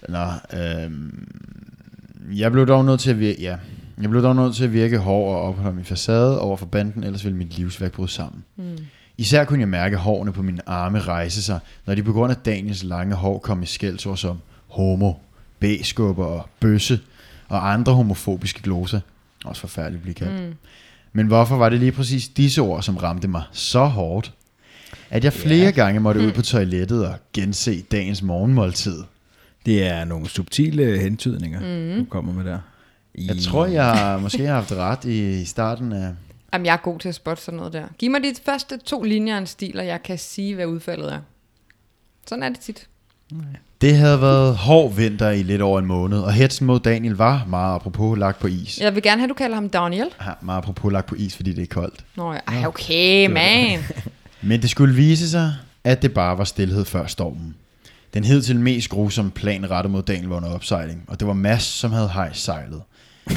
[0.09, 1.29] Nå, øhm,
[2.35, 3.57] jeg blev dog nødt til at virke, ja,
[4.03, 7.05] jeg blev dog nødt til at virke hård og opholde min facade over for banden,
[7.05, 8.45] ellers ville mit livsværk bryde sammen.
[8.57, 8.65] Mm.
[9.19, 12.37] Især kunne jeg mærke hårene på mine arme rejse sig, når de på grund af
[12.37, 15.13] Daniels lange hår kom i skældsord som homo,
[15.63, 17.01] b-skubber og bøsse
[17.49, 19.01] og andre homofobiske gloser.
[19.45, 20.49] Også forfærdeligt at blive kaldt.
[20.49, 20.55] Mm.
[21.13, 24.33] Men hvorfor var det lige præcis disse ord, som ramte mig så hårdt,
[25.11, 25.75] at jeg flere yeah.
[25.75, 29.03] gange måtte ud på toilettet og gense dagens morgenmåltid?
[29.67, 31.99] Det er nogle subtile hentydninger, mm.
[31.99, 32.59] du kommer med der.
[33.15, 36.15] Jeg tror, jeg måske har haft ret i starten af...
[36.53, 37.87] Jamen, jeg er god til at spotte sådan noget der.
[37.99, 41.13] Giv mig de første to linjer af en stil, og jeg kan sige, hvad udfaldet
[41.13, 41.21] er.
[42.27, 42.89] Sådan er det tit.
[43.81, 47.45] Det havde været hård vinter i lidt over en måned, og hetsen mod Daniel var
[47.49, 48.79] meget apropos lagt på is.
[48.79, 48.85] Ja.
[48.85, 50.07] Jeg vil gerne have, at du kalder ham Daniel.
[50.41, 52.05] Meget apropos lagt på is, fordi det er koldt.
[52.17, 53.79] Nå ja, Ej, okay, man.
[54.43, 57.55] Men det skulle vise sig, at det bare var stillhed før stormen.
[58.15, 61.35] Den hed til mest grusomme plan rettet mod Daniel var under opsejling, og det var
[61.35, 62.83] Mads, som havde hejst sejlet.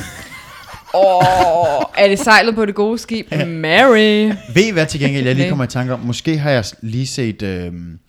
[0.95, 3.31] Åh, er det sejlet på det gode skib?
[3.47, 4.31] Mary.
[4.53, 5.99] Ved I hvad til gengæld, jeg lige kommer i tanke om?
[5.99, 7.41] Måske har jeg lige set...
[7.41, 7.99] Øhm,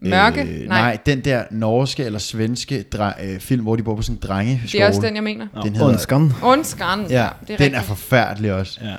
[0.00, 0.40] Mørke?
[0.42, 0.66] Øh, Nej.
[0.66, 4.20] nej, den der norske eller svenske dre- øh, film, hvor de bor på sådan en
[4.28, 4.68] drengeskole.
[4.72, 5.46] Det er også den, jeg mener.
[5.62, 6.32] Den hedder- Ondskan.
[6.42, 6.98] Ondskan.
[7.00, 7.74] Ja, det er den rigtigt.
[7.74, 8.80] er forfærdelig også.
[8.84, 8.96] Ja.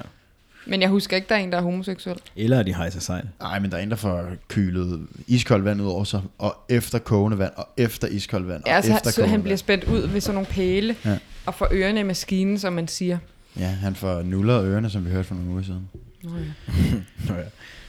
[0.65, 2.17] Men jeg husker ikke, der er en, der er homoseksuel.
[2.35, 3.23] Eller at de hejser sejl.
[3.41, 6.99] Nej, men der er en, der får kølet iskoldt vand ud over sig, og efter
[6.99, 10.07] kogende vand, og efter iskoldt vand, og Ja, altså, efter så han bliver spændt ud
[10.07, 11.09] ved sådan nogle pæle, Ja.
[11.09, 11.17] ja.
[11.45, 13.17] og får ørerne i maskinen, som man siger.
[13.59, 15.89] Ja, han får nullet ørerne, som vi hørte for nogle uger siden.
[16.23, 16.73] Nå ja.
[17.29, 17.43] Nå ja.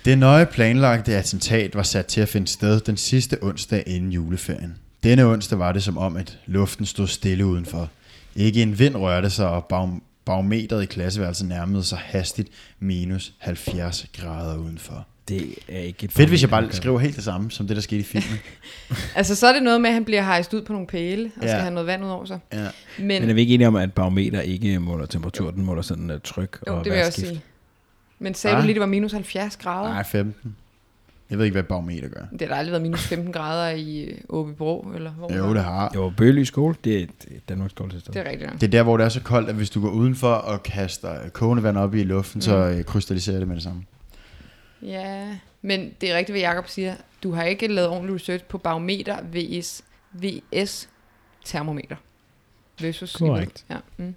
[0.05, 4.75] Det nøje planlagte attentat var sat til at finde sted den sidste onsdag inden juleferien.
[5.03, 7.91] Denne onsdag var det som om, at luften stod stille udenfor.
[8.37, 12.49] Ikke en vind rørte sig, og bag- barometeret i klasseværelset nærmede sig hastigt
[12.81, 15.07] minus 70 grader udenfor.
[15.29, 17.83] Det er ikke et Fedt, hvis jeg bare skriver helt det samme, som det, der
[17.83, 18.39] skete i filmen.
[19.17, 21.43] Altså, så er det noget med, at han bliver hejst ud på nogle pæle, og
[21.43, 21.49] Ja.
[21.49, 22.39] skal have noget vand ud over sig.
[22.53, 22.67] ja.
[22.99, 26.11] Men, Men er vi ikke enige om, at barometer ikke måler temperatur, den måler sådan
[26.11, 27.29] uh, tryk jo, og det vil jeg også vejrskift?
[27.29, 27.54] sige.
[28.25, 28.63] Men sagde Ah.
[28.63, 29.89] du lige, det var minus 70 grader?
[29.93, 30.57] Nej, 15.
[31.31, 32.21] Jeg ved ikke, hvad barometer gør.
[32.33, 35.33] Det har da aldrig været minus 15 grader i øh, Åbybro, eller hvor?
[35.33, 35.93] Jo, det har.
[35.95, 38.17] Jo, Bøgely skole, det er, det er Danmarks Det sted.
[38.17, 38.51] er rigtigt.
[38.51, 38.57] ja.
[38.57, 41.29] Det er der, hvor det er så koldt, at hvis du går udenfor og kaster
[41.29, 42.43] kogende vand op i luften, mm.
[42.43, 43.85] så øh, krystalliserer det med det samme.
[44.83, 46.95] Ja, men det er rigtigt, hvad Jacob siger.
[47.23, 49.83] Du har ikke lavet ordentlig research på barometer vs.
[50.13, 50.89] VS
[51.45, 51.97] termometer.
[52.81, 53.65] Versus Korrekt.
[53.71, 53.77] Ja.
[53.97, 54.15] Mm.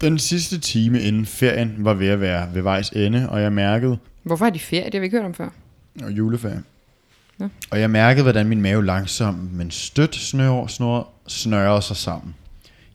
[0.00, 3.98] Den sidste time inden ferien var ved at være ved vejs ende, og jeg mærkede,
[4.22, 4.84] Hvorfor har de ferie?
[4.84, 5.48] Det har vi ikke hørt om før.
[6.04, 6.62] og juleferie,
[7.38, 7.48] Nå.
[7.70, 12.34] og jeg mærkede, hvordan min mave langsomt, men stødt snør, snor, snørrede sig sammen.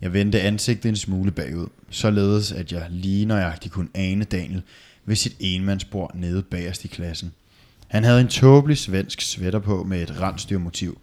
[0.01, 4.61] Jeg vendte ansigtet en smule bagud, således at jeg lige nøjagtigt kunne ane Daniel
[5.05, 7.31] ved sit enmandsbord nede bagerst i klassen.
[7.87, 10.97] Han havde en tåbelig svensk sweater på med et rensdyrmotiv.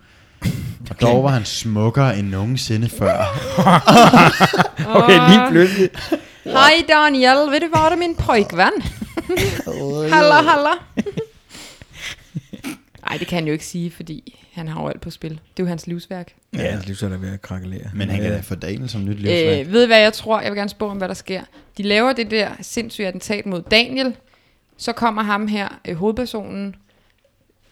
[0.90, 3.18] Og dog var han smukkere end nogensinde før.
[4.96, 5.90] Okay, lige pludselig.
[6.44, 8.72] Hej Daniel, vil du vara min pojkvän?
[10.14, 10.70] halla, halla.
[13.08, 15.30] Nej, det kan han jo ikke sige, fordi han har jo alt på spil.
[15.30, 16.34] Det er jo hans livsværk.
[16.54, 17.90] Ja, hans livs er der ved at krakkelere.
[17.94, 19.66] Men han kan da få Daniel som nyt livsværk.
[19.66, 20.40] Øh, ved I hvad jeg tror?
[20.40, 21.42] Jeg vil gerne spørge om, hvad der sker.
[21.78, 24.16] De laver det der sindssyge attentat mod Daniel.
[24.76, 26.76] Så kommer ham her, øh, hovedpersonen,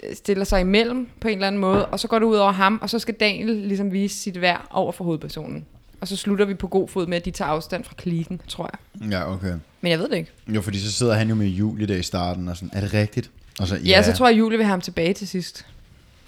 [0.03, 2.53] øh, stiller sig imellem på en eller anden måde, og så går det ud over
[2.53, 5.67] ham, og så skal Daniel ligesom vise sit værd over for hovedpersonen.
[6.01, 8.71] Og så slutter vi på god fod med, at de tager afstand fra klikken, tror
[8.73, 9.11] jeg.
[9.13, 9.53] Ja, okay.
[9.81, 10.31] Men jeg ved det ikke.
[10.49, 12.95] Jo, fordi så sidder han jo med Julie der i starten, og sådan, er det
[12.95, 13.31] rigtigt?
[13.61, 15.67] Og så, Ja, ja så tror jeg, at Julie vil have ham tilbage til sidst.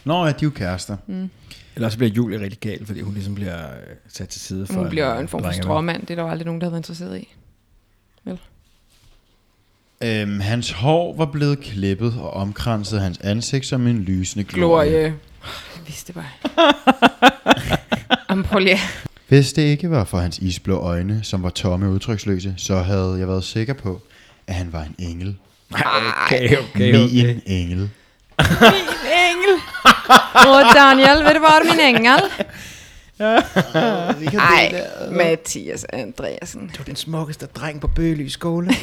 [0.04, 0.96] Nå, ja, de er jo kærester.
[1.74, 3.72] Eller så bliver Julie rigtig gal, fordi hun ligesom bliver øh,
[4.08, 6.00] sat til side for Hun bliver en form for stråmand.
[6.00, 7.34] Det er der jo aldrig nogen, der har været interesseret i.
[10.02, 14.90] Øhm, hans hår var blevet klippet og omkranset hans ansigt som en lysende glorie.
[14.90, 15.04] Glorie.
[15.76, 16.26] Jeg vidste det bare.
[18.64, 18.78] Lige.
[19.28, 23.16] Hvis det ikke var for hans isblå øjne, som var tomme og udtryksløse, så havde
[23.18, 24.00] jeg været sikker på,
[24.46, 25.36] at han var en engel.
[25.72, 26.92] Okay, okay, okay.
[26.92, 27.90] Min engel.
[28.36, 29.60] Engel.
[30.46, 32.20] Åh, Daniel, vil du være min engel?
[34.40, 36.70] Ej, Mathias Andreasen.
[36.76, 38.70] Du er den smukkeste dreng på Bøgely skole.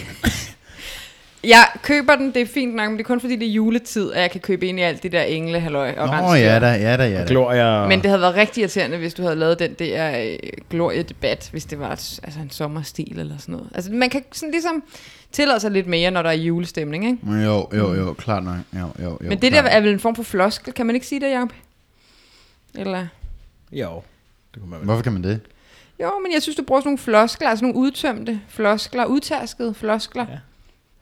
[1.48, 4.12] Jeg køber den, det er fint nok, men det er kun fordi det er juletid,
[4.14, 6.68] at jeg kan købe ind i alt det der engle, halløj og Nå, ja da,
[6.68, 7.26] ja da, ja da.
[7.28, 7.88] Gloria.
[7.88, 10.38] Men det havde været rigtig irriterende, hvis du havde lavet den der øh,
[10.70, 13.70] glorie-debat, hvis det var et, altså en sommerstil eller sådan noget.
[13.76, 14.84] Altså, man kan sådan ligesom
[15.32, 17.44] tillade sig lidt mere, når der er julestemning, ikke?
[17.44, 18.56] Jo, jo, jo, klart nok.
[18.74, 19.74] Jo, jo, jo, Men det der klart.
[19.74, 21.54] er vel en form for floskel, kan man ikke sige det, Jacob?
[22.76, 23.08] Eller...
[23.72, 24.02] Jo,
[24.54, 24.86] det kunne man vel.
[24.86, 25.40] Hvorfor kan man det?
[26.02, 30.26] Jo, men jeg synes, du bruger sådan nogle floskler, altså nogle udtømte floskler, udtærskede floskler,
[30.30, 30.38] Ja.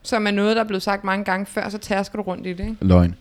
[0.04, 2.54] Som er noget, der er blevet sagt mange gange før, så tærsker du rundt i
[2.54, 2.76] det, ikke?
[2.82, 3.16] Løgn.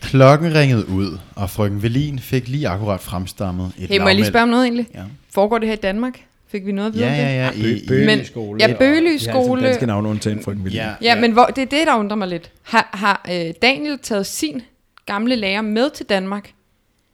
[0.00, 4.26] Klokken ringede ud, og frøken Velin fik lige akkurat fremstammet et Hey, må jeg lige
[4.26, 4.86] spørge om noget egentlig?
[4.94, 5.02] Ja.
[5.30, 6.20] Foregår det her i Danmark?
[6.48, 7.22] Fik vi noget at vide Ja, om det?
[7.24, 7.68] ja, ja.
[7.94, 8.58] I, i, Men- skole.
[8.68, 9.62] ja, Bøgely de har altid skole.
[9.66, 10.86] danske navne undtagen frøken Wilhelm.
[11.02, 12.50] ja, Ja, men hvor, det er det, der undrer mig lidt.
[12.62, 14.62] Har, har øh, Daniel taget sin
[15.06, 16.50] gamle lærer med til Danmark?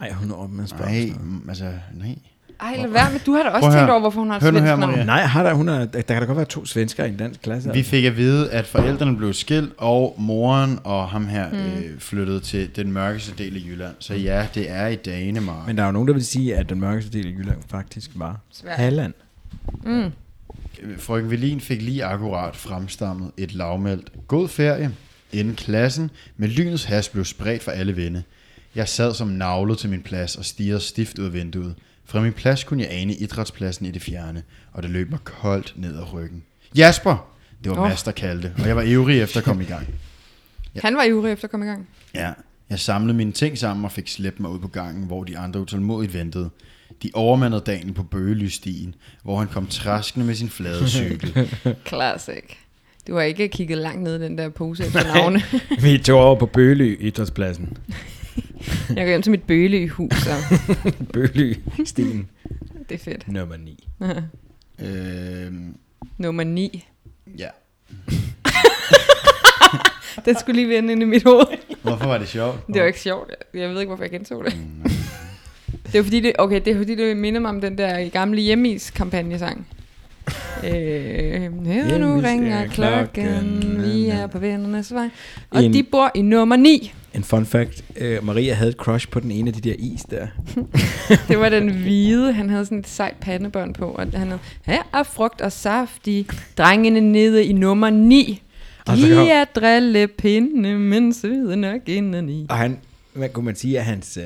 [0.00, 0.90] Ej, hun er op med at spørge.
[0.90, 1.42] Nej, om sådan noget.
[1.42, 2.14] mm, altså, nej.
[2.60, 3.20] Ej, lad være med.
[3.26, 5.06] Du har da også tænkt over, hvorfor hun har et svensk her, navn.
[5.06, 7.42] Nej, har der, hun er, der kan da godt være to svenskere i en dansk
[7.42, 7.72] klasse.
[7.72, 11.56] Vi fik at vide, at forældrene blev skilt, og moren og ham her mm.
[11.56, 13.94] øh, flyttede til den mørkeste del af Jylland.
[13.98, 15.66] Så ja, det er i Danemark.
[15.66, 18.10] Men der er jo nogen, der vil sige, at den mørkeste del af Jylland faktisk
[18.14, 18.76] var Sverige.
[18.76, 19.12] Halland.
[19.84, 20.12] Mm.
[20.98, 24.90] Frøken Velin fik lige akkurat fremstammet et lavmældt god ferie
[25.32, 28.22] inden klassen med lynets has blev spredt for alle vinde.
[28.74, 31.74] Jeg sad som navlet til min plads og stirrede stift ud af vinduet.
[32.04, 35.72] Fra min plads kunne jeg ane idrætspladsen i det fjerne, og det løb mig koldt
[35.76, 36.42] ned ad ryggen.
[36.76, 37.30] Jasper!
[37.64, 37.88] Det var Åh.
[37.88, 39.86] Mads, der kaldte, og jeg var ivrig efter at komme i gang.
[40.82, 41.88] Han var ivrig efter at komme i gang.
[42.14, 42.32] Ja,
[42.70, 45.60] jeg samlede mine ting sammen og fik slæbt mig ud på gangen, hvor de andre
[45.60, 46.50] utålmodigt ventede.
[47.02, 51.50] De overmandede Daniel på bøgelystien, hvor han kom traskende med sin flade cykel.
[51.88, 52.44] Classic.
[53.06, 55.42] Du har ikke kigget langt ned i den der pose efter navne.
[55.82, 57.76] Vi tog over på Bøgely idrætspladsen.
[58.88, 60.58] Jeg går hjem til mit bøle i hus, og
[61.12, 62.28] Bøgely stien
[62.88, 63.28] det er fedt.
[63.28, 63.88] nummer 9.
[64.86, 65.74] øhm,
[66.18, 66.84] Nummer 9.
[67.38, 67.48] ja.
[70.24, 71.46] Den skulle lige vende ind i mit hoved.
[71.82, 72.66] Hvorfor var det sjovt?
[72.66, 73.30] Det var ikke sjovt.
[73.54, 74.56] Jeg ved ikke, hvorfor jeg gentog det.
[75.92, 78.40] Det er fordi, det, okay, det er fordi, det minder mig om den der gamle
[78.40, 79.66] hjemmis kampagnesang.
[80.64, 81.52] Øh,
[82.00, 85.08] nu ringer er klokken, vi er på vennernes vej.
[85.50, 86.92] Og de bor i nummer 9.
[87.14, 87.84] En fun fact.
[87.96, 90.26] Øh, Maria havde et crush på den ene af de der is der.
[91.28, 94.82] Det var den hvide, han havde sådan et sejt pandebånd på, og han havde, her
[94.94, 96.26] er frugt og saftig,
[96.58, 98.42] drengene nede i nummer 9.
[98.86, 102.46] Og så kom- er drillepinde, men søde nok indeni.
[102.48, 102.78] Og han,
[103.14, 104.24] hvad kunne man sige, at hans øh,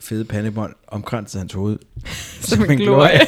[0.00, 1.78] fede pandebånd omkransede hans hoved.
[2.40, 3.20] Som en glorie.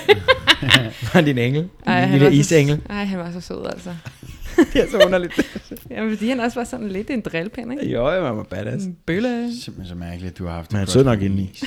[1.14, 1.68] var din engel?
[1.86, 2.80] Ej, en han lille var så- isengel.
[2.90, 3.94] Ej, han var så sød, altså.
[4.72, 5.32] det er så underligt.
[5.90, 7.92] Ja, fordi han også var sådan lidt en drillpind, ikke?
[7.92, 8.84] jo, jeg var badass.
[8.84, 9.52] En bølle.
[9.62, 11.50] Simpelthen så mærkeligt, at du har haft Men han sød nok en indeni.
[11.54, 11.64] is.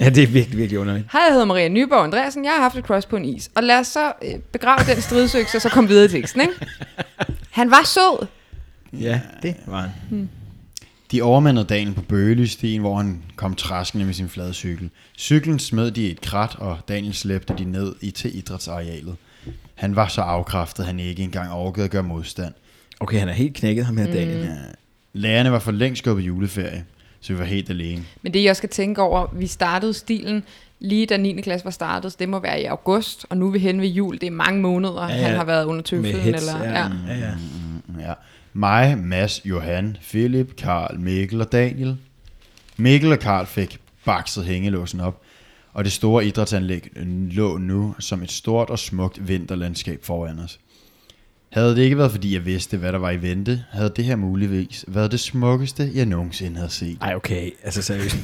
[0.00, 1.06] Ja, det er virkelig, virkelig underligt.
[1.12, 2.44] Hej, jeg hedder Maria Nyborg Andreasen.
[2.44, 3.50] Jeg har haft et crush på en is.
[3.54, 6.52] Og lad os så øh, begrave den stridsøkse, og så komme videre i teksten, ikke?
[7.50, 8.26] Han var sød.
[8.92, 10.28] Ja, det var han.
[11.12, 14.90] De overmandede Daniel på bøgelystien, hvor han kom traskende med sin flade cykel.
[15.18, 19.16] Cyklen smed de i et krat, og Daniel slæbte de ned i til idrætsarealet.
[19.74, 22.54] Han var så afkræftet, at han ikke engang overgød at gøre modstand.
[23.00, 24.38] Okay, han er helt knækket ham her, Daniel.
[24.44, 24.54] Ja.
[25.12, 26.84] Lærerne var for længst gået på juleferie,
[27.20, 28.02] så vi var helt alene.
[28.22, 30.42] Men det, jeg skal tænke over, vi startede stilen
[30.80, 31.40] lige da 9.
[31.40, 33.88] klasse var startet, så det må være i august, og nu er vi hen ved
[33.88, 34.14] jul.
[34.20, 36.20] Det er mange måneder, Ja, ja, han har været under Med tøflen.
[36.20, 36.72] hits, Eller, ja.
[36.72, 36.88] ja.
[37.08, 37.34] ja, ja.
[37.86, 38.12] Mm, Ja.
[38.56, 41.96] Mig, Mads, Johan, Philip, Karl, Mikkel og Daniel.
[42.76, 45.22] Mikkel og Karl fik bakset hængelåsen op,
[45.72, 46.88] og det store idrætsanlæg
[47.30, 50.58] lå nu som et stort og smukt vinterlandskab foran os.
[51.52, 54.16] Havde det ikke været, fordi jeg vidste, hvad der var i vente, havde det her
[54.16, 56.98] muligvis været det smukkeste, jeg nogensinde havde set.
[57.00, 57.50] Ej, okay.
[57.64, 58.16] Altså seriøst.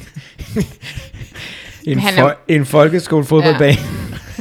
[1.83, 3.77] en, fo- en folkeskole fodboldbane.
[3.77, 4.32] det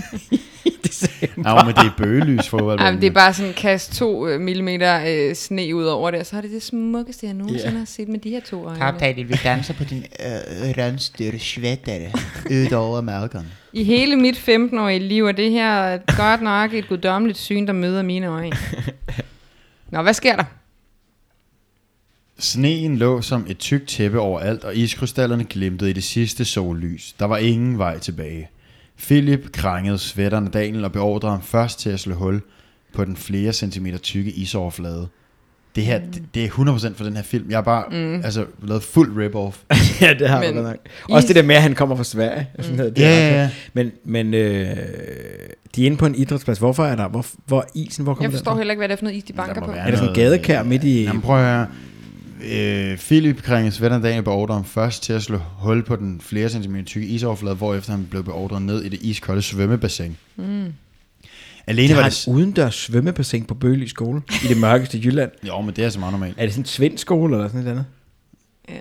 [1.23, 2.81] Ja, men det er bøgelys fodbold.
[2.81, 6.27] Ej, men det er bare sådan kast 2 mm øh, sne ud over det, og
[6.27, 7.79] så er det det smukkeste, jeg nogensinde Ja.
[7.79, 8.99] har set med de her to øjne.
[9.01, 12.11] Daniel, vi danser på din øh, rensdyr sweater
[12.51, 13.47] ud over magen.
[13.73, 18.03] I hele mit 15-årige liv er det her godt nok et guddommeligt syn, der møder
[18.03, 18.57] mine øjne.
[19.91, 20.45] Nå, hvad sker der?
[22.39, 27.13] Sneen lå som et tykt tæppe overalt, og iskrystallerne glimtede i det sidste sollys.
[27.19, 28.49] Der var ingen vej tilbage.
[28.99, 32.43] Philip krængede svætteren af Daniel og beordrede ham først til at slå hul
[32.95, 35.09] på den flere centimeter tykke isoverflade.
[35.77, 37.51] Det her, det, det er 100% for den her film.
[37.51, 38.15] Jeg har bare mm.
[38.25, 39.57] altså, lavet fuld rip-off.
[40.05, 40.77] ja, det har Men nok.
[41.11, 42.49] Også is- det der med, at han kommer fra Sverige.
[42.59, 43.51] og Sådan noget, det Ja, ja, ja.
[43.75, 44.67] Men, men øh,
[45.77, 46.59] de er inde på en idrætsplads.
[46.59, 47.09] Hvorfor er der?
[47.09, 48.05] Hvor, hvor isen?
[48.05, 48.59] Hvor kommer Jeg den forstår fra?
[48.59, 49.71] heller ikke, hvad det er for noget is, de banker på.
[49.71, 51.67] Er der sådan en gadekær øh, midt i- Jamen prøv at høre.
[52.45, 56.21] Øh, Philip krængede svætteren af Daniel beordrede ham først til at slå hul på den
[56.21, 60.17] flere centimeter tykke isoverflade, hvorefter han blev beordret ned i det iskolde svømmebassin.
[60.37, 60.73] Mm.
[61.67, 62.29] Alene De var det...
[62.29, 65.31] et udendørs svømmebassin på Bøgelig skole i det mørkeste Jylland.
[65.47, 66.35] Jo, men det er så meget normalt.
[66.39, 67.87] Er det sådan en svensk skole eller sådan et andet?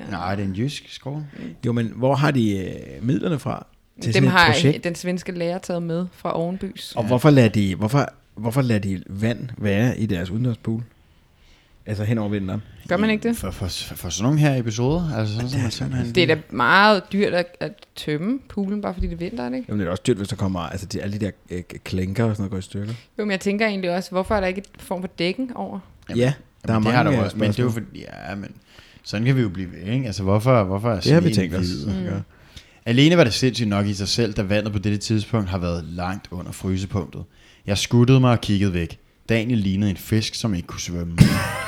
[0.09, 1.25] Nej, det er en jysk skole.
[1.65, 3.65] Jo, men hvor har de øh, midlerne fra
[4.01, 4.83] til Dem har projekt?
[4.83, 6.93] den svenske lærer taget med fra Ovenbys.
[6.95, 10.83] Og hvorfor lader de, hvorfor, hvorfor lader de vand være i deres udendørspool?
[11.85, 12.61] Altså hen over vinteren.
[12.87, 13.37] Gør man ikke det?
[13.37, 16.15] For, for, for, sådan nogle her episoder, altså sådan, som man simpelthen...
[16.15, 19.49] Det er da meget dyrt at, at tømme poolen, bare fordi det er vinter, er
[19.49, 19.65] det ikke?
[19.69, 22.23] Jamen, det er også dyrt, hvis der kommer altså, de, alle de der øh, klænker
[22.23, 22.93] og sådan noget går i stykker.
[23.19, 25.79] Jo, men jeg tænker egentlig også, hvorfor er der ikke et form for dækken over?
[26.09, 26.33] Jamen, ja,
[26.67, 28.35] der er men det mange har der øh, også, men det er jo fordi, ja,
[28.35, 28.51] men
[29.03, 30.05] sådan kan vi jo blive ved, ikke?
[30.05, 31.67] Altså, hvorfor, hvorfor er Det har vi tænkt os.
[32.05, 32.21] gøre.
[32.85, 35.83] Alene var det sindssygt nok i sig selv, da vandet på dette tidspunkt har været
[35.83, 37.23] langt under frysepunktet.
[37.65, 38.99] Jeg skuttede mig og kiggede væk.
[39.35, 41.13] Daniel lignede en fisk, som ikke kunne svømme.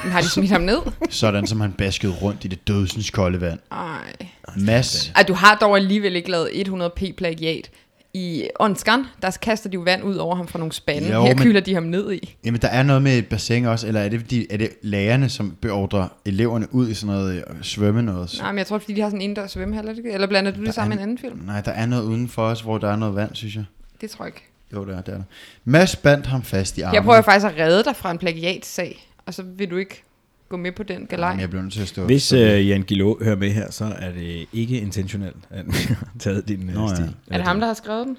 [0.04, 0.78] Men har de smidt ham ned?
[1.10, 3.60] Sådan som han baskede rundt i det dødsens kolde vand.
[3.72, 4.28] Ej.
[4.58, 7.70] Mads, Ej, du har dog alligevel ikke lavet 100p plagiat.
[8.16, 11.14] I Onskan, der kaster de jo vand ud over ham fra nogle spande.
[11.14, 12.36] Jo, Her men- kylder de ham ned i.
[12.46, 15.30] jamen der er noget med et bassin også, eller er det, fordi, er det lærerne,
[15.30, 18.36] som beordrer eleverne ud i sådan noget øh, svømme noget?
[18.40, 19.94] Nej, men jeg tror, fordi de har sådan en indendørs svømmehal, er?
[20.14, 21.40] Eller blander du det sammen med en anden film?
[21.46, 23.64] Nej, der er noget udenfor os, hvor der er noget vand, synes jeg.
[24.02, 24.50] Det tror jeg ikke.
[24.74, 25.24] Jo, det er, det er der.
[25.66, 26.96] Mads bandt ham fast i armen.
[26.96, 30.04] Jeg prøver faktisk at redde dig fra en plagiatsag, og så vil du ikke
[30.50, 31.30] gå med på den galej.
[31.30, 32.06] Jamen, jeg bliver nødt til at stå.
[32.06, 36.08] Hvis øh, Jan Gilo hører med her, så er det ikke intentionelt, at han har
[36.20, 36.96] taget din øh, Nå, ja.
[36.96, 37.16] stil.
[37.32, 38.18] Er det ham, der har skrevet den?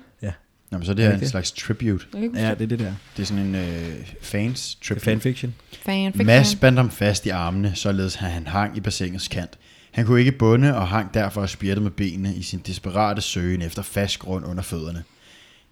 [0.74, 2.06] Jamen, så er det her Er det en slags tribute.
[2.14, 2.92] Ja, det er det der.
[3.16, 5.04] Det er sådan en øh, fans tribute.
[5.04, 5.54] fanfiction.
[5.82, 6.26] Fan, fiction.
[6.26, 9.58] Mads bandt ham fast i armene, således at han hang i bassinets kant.
[9.92, 13.62] Han kunne ikke bunde og hang derfor og spjættede med benene i sin desperate søgen
[13.62, 15.04] efter fast grund under fødderne.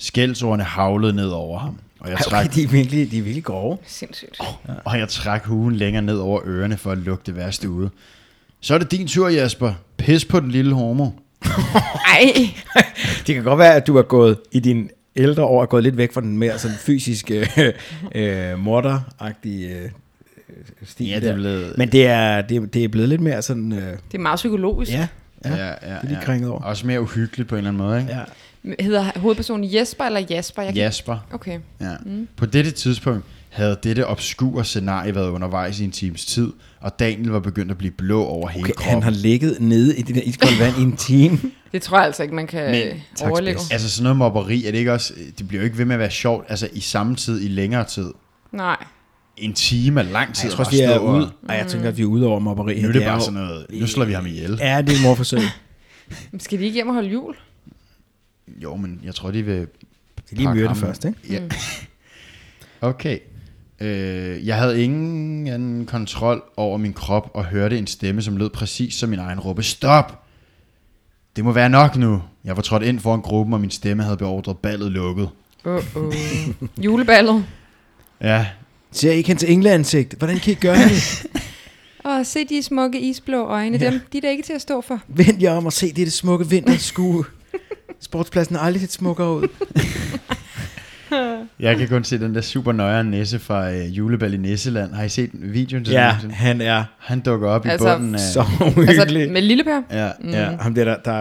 [0.03, 3.23] Skældsordene havlede ned over ham, og jeg, Ej, trak, okay, de er virkelig, de er
[3.23, 3.79] virkelig grove.
[3.87, 4.41] Sindssygt.
[4.85, 7.91] og jeg trak hugen længere ned over ørerne for at lukke det værste ude.
[8.61, 9.73] Så er det din tur, Jasper.
[9.97, 11.11] Pis på den lille homo.
[11.45, 12.33] Ej,
[13.27, 15.97] Det kan godt være, at du er gået i din ældre år, er gået lidt
[15.97, 17.47] væk fra den mere sådan fysiske
[18.15, 19.91] øh, morder-agtige øh,
[20.85, 21.07] stil.
[21.07, 23.73] Ja, det er blevet- Men det er, det, er, det er blevet lidt mere sådan...
[23.73, 24.93] Øh, det er meget psykologisk.
[24.93, 25.07] ja,
[25.45, 26.63] ja, ja, ja, det er lige kringet over.
[26.63, 28.13] Også mere uhyggeligt på en eller anden måde, ikke?
[28.13, 28.23] ja.
[28.81, 30.63] Hedder hovedpersonen Jesper eller Jasper?
[30.63, 30.83] Jeg kan...
[30.83, 31.19] Jasper.
[31.33, 31.59] Okay.
[31.81, 31.97] Ja.
[32.07, 32.29] Mm.
[32.37, 37.29] På dette tidspunkt havde dette obskure scenarie været undervejs i en times tid, og Daniel
[37.31, 38.93] var begyndt at blive blå over hele Okay, kroppen.
[38.93, 41.39] han har ligget nede i det der iskolde vand i en time.
[41.73, 43.59] Det tror jeg altså ikke, man kan Men- tak, overleve.
[43.59, 43.71] Spids.
[43.71, 45.99] Altså sådan noget mobberi, er det ikke også, det bliver jo ikke ved med at
[46.01, 48.11] være sjovt, altså i samme tid, i længere tid.
[48.53, 48.77] Nej.
[49.37, 51.33] En time er lang tid Jeg tror at vi er og- ude.
[51.49, 52.83] Ej, jeg tænker, at vi er ude over mobberi.
[52.83, 54.57] Nu er det bare sådan noget, nu slår vi ham ihjel.
[54.61, 55.41] Ja, det er morforsøg.
[56.31, 57.37] Men Skal de ikke hjem og holde jul?
[58.63, 59.55] Jo, men jeg tror, de vil...
[59.57, 59.67] Det
[60.33, 60.77] er lige myrde ham.
[60.77, 61.19] først, ikke?
[61.31, 61.41] Ja.
[62.81, 63.19] Okay.
[63.81, 68.51] Øh, jeg havde ingen anden kontrol over min krop og hørte en stemme, som lød
[68.51, 69.63] præcis som min egen råbe.
[69.63, 70.23] Stop!
[71.37, 72.23] Det må være nok nu.
[72.45, 75.29] Jeg var trådt ind foran gruppen, og min stemme havde beordret ballet lukket.
[75.65, 76.67] Uh -oh.
[76.85, 77.45] Juleballet.
[78.21, 78.47] Ja,
[78.93, 80.15] Ser I ikke hen til England-ansigt?
[80.19, 81.27] Hvordan kan I gøre det?
[82.05, 83.79] Og se de smukke isblå øjne.
[83.79, 83.91] Ja.
[83.91, 85.01] Dem, de er da ikke til at stå for.
[85.09, 87.25] Vent jer om og se det, det smukke vinterskue.
[88.01, 89.49] Sportspladsen har aldrig set smukkere ud.
[91.61, 94.93] jeg kan kun se den der super nøjere nisse fra øh, julebal i Nisseland.
[94.95, 96.31] Har I set videoen til Ja, den?
[96.31, 98.21] han er Han dukker op Altså, i bunden af...
[98.21, 99.33] så Altså, uhyggelig.
[99.33, 99.83] med lille per.
[99.91, 100.31] Ja, Mm.
[100.31, 101.21] Ja, ham der, der, der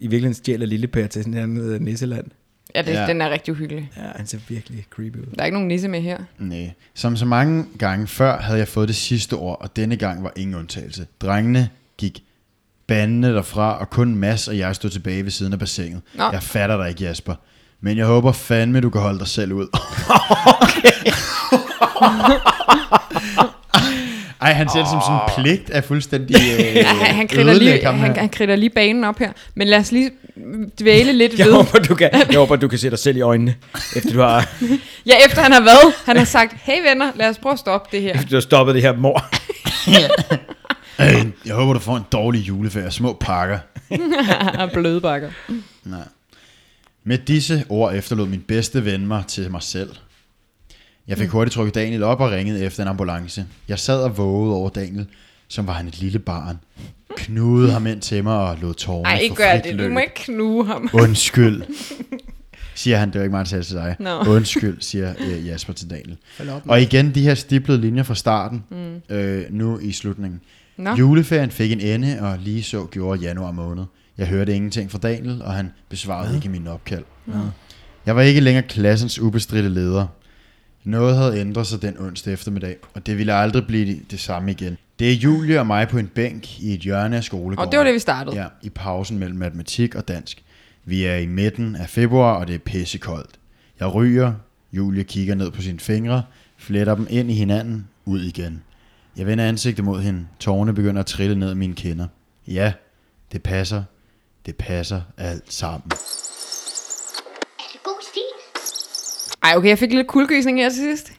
[0.00, 2.24] i virkeligheden stjæler lille Per til sådan en uh, nisseland.
[2.74, 3.06] Ja, det, Ja.
[3.06, 3.90] den er rigtig uhyggelig.
[3.96, 5.26] Ja, han ser virkelig creepy ud.
[5.34, 6.18] Der er ikke nogen nisse med her.
[6.38, 6.70] Nej.
[6.94, 10.32] Som så mange gange før havde jeg fået det sidste ord, og denne gang var
[10.36, 11.06] ingen undtagelse.
[11.20, 12.22] Drengene gik
[12.86, 16.00] bandene derfra, og kun Mads og jeg stod tilbage ved siden af bassinet.
[16.14, 16.24] Nå.
[16.32, 17.34] Jeg fatter dig ikke, Jasper.
[17.80, 19.66] Men jeg håber fandme, du kan holde dig selv ud.
[24.42, 27.84] Ej, han ser det som sådan en pligt af fuldstændig øh, Ja, han, han, lige,
[27.84, 29.32] ham han, han kridter lige banen op her.
[29.54, 30.10] Men lad os lige
[30.80, 31.52] dvæle lidt Jeg ved.
[31.54, 33.54] håber, du kan, jeg håber, du kan se dig selv i øjnene,
[33.96, 34.48] efter du har,
[35.06, 37.88] Ja, efter han har været, han har sagt, hey venner, lad os prøve at stoppe
[37.96, 38.14] det her.
[38.14, 39.24] efter du har stoppet det her mor.
[41.00, 42.90] Øh, jeg håber, du får en dårlig juleferie.
[42.90, 43.58] Små pakker.
[44.58, 45.30] Og blødbakker.
[45.84, 46.00] Nej.
[47.04, 49.90] Med disse ord efterlod min bedste ven mig til mig selv.
[51.08, 53.46] Jeg fik hurtigt trukket Daniel op og ringede efter en ambulance.
[53.68, 55.06] Jeg sad og vågede over Daniel,
[55.48, 56.58] som var han et lille barn.
[57.16, 59.72] Knudede ham ind til mig og lod tårerne Nej, få ikke gør det.
[59.72, 59.92] Du løb.
[59.92, 60.90] må ikke knuge ham.
[60.92, 61.62] Undskyld,
[62.74, 63.08] siger han.
[63.08, 63.96] Det var ikke mig, der sagde til dig.
[63.98, 64.18] Nå.
[64.24, 66.16] Undskyld, siger øh, Jasper til Daniel.
[66.68, 69.14] Og igen de her stiplede linjer fra starten, mm.
[69.16, 70.40] øh, nu i slutningen.
[70.76, 70.94] Nå.
[70.94, 73.84] Juleferien fik en ende, og lige så gjorde januar måned.
[74.18, 77.04] Jeg hørte ingenting fra Daniel, og han besvarede ikke mine opkald.
[78.06, 80.06] Jeg var ikke længere klassens ubestridte leder.
[80.84, 84.78] Noget havde ændret sig den onsdag eftermiddag, og det ville aldrig blive det samme igen.
[84.98, 87.58] Det er Julie og mig på en bænk i et hjørne af skolegården.
[87.58, 88.36] Og det var det, vi startede.
[88.36, 90.42] Ja, i pausen mellem matematik og dansk.
[90.84, 93.30] Vi er i midten af februar, og det er pissekoldt.
[93.80, 94.32] Jeg ryger,
[94.72, 96.22] Julie kigger ned på sine fingre,
[96.56, 98.62] fletter dem ind i hinanden, ud igen.
[99.16, 100.26] Jeg vender ansigtet mod hende.
[100.40, 102.06] Tårne begynder at trille ned ad mine kinder.
[102.46, 102.72] Ja,
[103.32, 103.82] det passer.
[104.46, 105.90] Det passer alt sammen.
[107.58, 108.22] Er det god stil?
[109.42, 111.12] Ej, okay, jeg fik lidt kuldegysning her til sidst.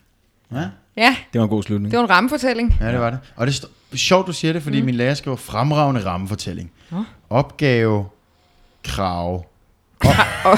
[0.52, 0.58] Ja,
[0.98, 1.92] Ja, Det var en god slutning.
[1.92, 2.78] det var en rammefortælling.
[2.82, 3.20] ja det var det.
[3.36, 4.86] Og det er sjovt, du siger det, fordi mm.
[4.86, 6.72] min lærer skriver fremragende rammefortælling.
[6.92, 7.04] Nå.
[7.30, 8.06] Opgave,
[8.84, 9.46] krav.
[10.46, 10.58] Op-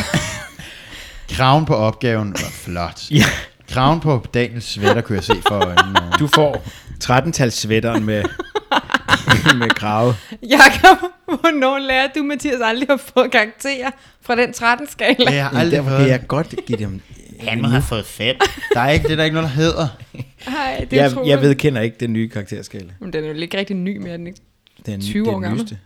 [1.36, 3.12] Kraven på opgaven var flot.
[3.12, 3.24] Ja.
[3.70, 6.00] Kraven på Daniels sweater kunne jeg se for øjnene.
[6.20, 6.64] Du får
[7.04, 8.24] 13-tals sweateren med,
[9.62, 10.16] med krave.
[10.50, 15.32] Jakob, hvornår lærer du, Mathias, aldrig at få karakterer fra den 13-skala?
[15.32, 17.02] Jeg har Ja, aldrig fået kan jeg godt give dem...
[17.40, 18.36] Han må have fået fem.
[18.74, 19.88] Der er ikke, det er der ikke noget, der hedder.
[20.48, 21.30] Ej, det er Jeg, utroligt.
[21.32, 22.90] jeg vedkender ikke den nye karakterskala.
[23.00, 24.40] Men den er jo ikke rigtig ny mere, er den ikke?
[24.86, 25.60] Den, 20 det år gammel.
[25.62, 25.80] nyeste.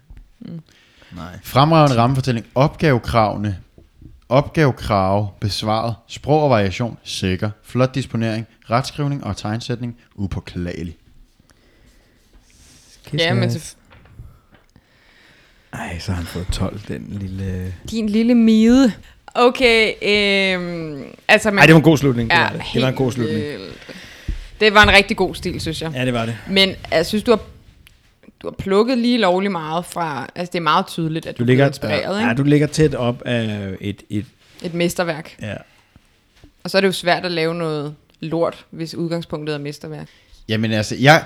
[1.11, 1.39] Nej.
[1.43, 2.45] Fremragende rammefortælling.
[2.55, 3.57] Opgavekravene.
[4.29, 5.95] Opgavekrav besvaret.
[6.07, 6.97] Sprog og variation.
[7.03, 7.49] Sikker.
[7.63, 8.47] Flot disponering.
[8.69, 9.97] Retskrivning og tegnsætning.
[10.15, 10.95] Upåklagelig.
[13.13, 13.75] Ja, men så,
[15.73, 17.73] Ej, så har han fået 12, den lille...
[17.91, 18.93] din lille mide.
[19.35, 21.59] Okay, øhm, altså man...
[21.59, 22.29] Ej, det var en god slutning.
[22.29, 22.61] Det Ja, var, det.
[22.73, 23.39] det var en god slutning.
[23.43, 23.73] vildt.
[24.59, 25.91] Det var en rigtig god stil, synes jeg.
[25.95, 26.37] Ja, det var det.
[26.49, 27.39] Men jeg synes, du har,
[28.41, 30.29] du har plukket lige lovlig meget fra...
[30.35, 32.43] Altså, det er meget tydeligt, at du, Du ligger, er inspireret, ja, ikke?
[32.43, 34.03] du ligger tæt op af et...
[34.09, 34.25] et
[34.63, 35.35] Et mesterværk.
[35.41, 35.53] ja.
[36.63, 40.07] Og så er det jo svært at lave noget lort, hvis udgangspunktet er mesterværk.
[40.49, 41.23] Jamen altså, jeg,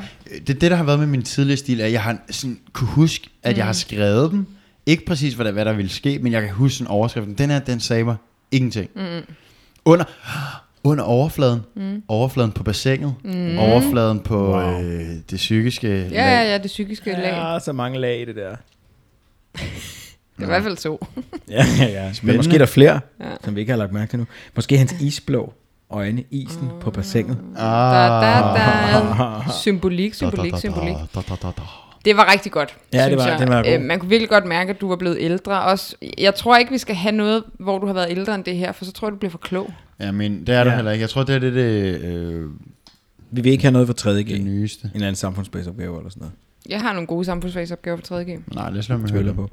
[0.47, 2.87] det, det der har været med min tidligere stil, er, at jeg har sådan, kunne
[2.89, 3.57] huske, at mm.
[3.57, 4.45] jeg har skrevet dem.
[4.85, 7.33] Ikke præcis, hvad der, hvad der ville ske, men jeg kan huske sådan overskriften.
[7.33, 8.15] Den her, den sagde mig
[8.51, 8.89] ingenting.
[8.95, 9.01] Mm.
[9.85, 10.05] Under,
[10.83, 11.61] under overfladen.
[11.75, 12.03] Mm.
[12.07, 13.15] Overfladen på bassinet.
[13.23, 13.57] Mm.
[13.57, 14.81] Overfladen på Wow.
[14.81, 17.33] øh, det psykiske Ja, ja, ja, det psykiske lag.
[17.53, 18.55] ja, så mange lag i det der.
[20.37, 21.05] Det er i hvert fald to.
[21.49, 22.13] Ja, ja, ja.
[22.23, 23.29] Men måske er der flere, Ja.
[23.29, 23.35] ja.
[23.43, 24.25] som vi ikke har lagt mærke til nu.
[24.55, 25.53] Måske hans isblå
[25.89, 27.37] øjne, isen på bassinet.
[27.57, 29.51] Da, da, da.
[29.63, 30.93] Symbolik, Da, symbolik, da, da, symbolik.
[31.15, 31.61] da, da, da, da.
[32.05, 33.39] Det var rigtig godt, Ja, det var- jeg.
[33.39, 33.71] det var god.
[33.73, 35.61] Øh, man kunne virkelig godt mærke, at du var blevet ældre.
[35.61, 38.55] Også, jeg tror ikke, vi skal have noget, hvor du har været ældre end det
[38.55, 39.73] her, for så tror jeg, du bliver for klog.
[39.99, 40.75] Ja, men det er du Ja.
[40.75, 41.01] heller ikke.
[41.01, 42.49] Jeg tror, det er det, det, øh,
[43.31, 44.27] Vi vil ikke have noget for 3.G.
[44.27, 44.91] det En nyeste.
[44.93, 46.33] eller anden samfundsbagsopgave eller sådan noget.
[46.69, 48.55] Jeg har nogle gode samfundsfagsopgaver for 3.G.
[48.55, 49.35] Nej, lad os lade mig høre det.
[49.35, 49.49] på.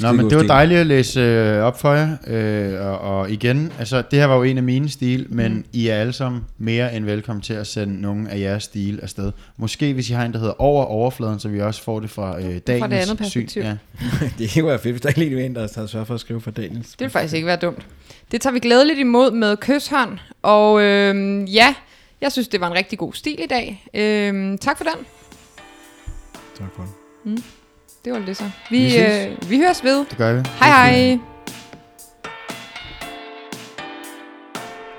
[0.00, 2.16] Nå, men det var dejligt at læse øh, op for jer.
[2.26, 5.64] Øh, og, og igen, altså det her var jo en af mine stil, men mm.
[5.72, 9.32] I er alle sammen mere end velkommen til at sende nogle af jeres stil afsted.
[9.56, 12.40] Måske hvis I har en, der hedder over overfladen, så vi også får det fra
[12.40, 13.16] øh, Daniels andet syn.
[13.16, 13.62] perspektiv.
[13.62, 13.76] Ja.
[14.38, 16.20] det kunne være fedt, hvis der ikke lige er en, der har sørget for at
[16.20, 16.90] skrive for Daniels.
[16.90, 17.86] Det vil faktisk ikke være dumt.
[18.32, 20.18] Det tager vi glædeligt imod med kysshånd.
[20.42, 21.74] Og øhm, ja,
[22.20, 23.86] jeg synes, det var en rigtig god stil i dag.
[23.94, 25.06] Øhm, tak for den.
[26.60, 27.44] Tak for det.
[28.04, 28.44] Det var det så.
[28.70, 29.26] Vi, Vi ses.
[29.26, 29.98] øh, vi høres ved.
[30.10, 30.40] Det gør vi.
[30.60, 31.18] Hej hej.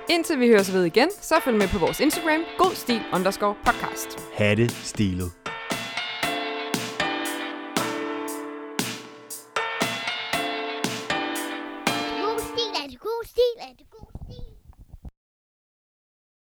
[0.09, 4.19] Indtil vi høres ved igen, så følg med på vores Instagram, godstil underscore podcast.
[4.37, 5.31] Ha' det stilet.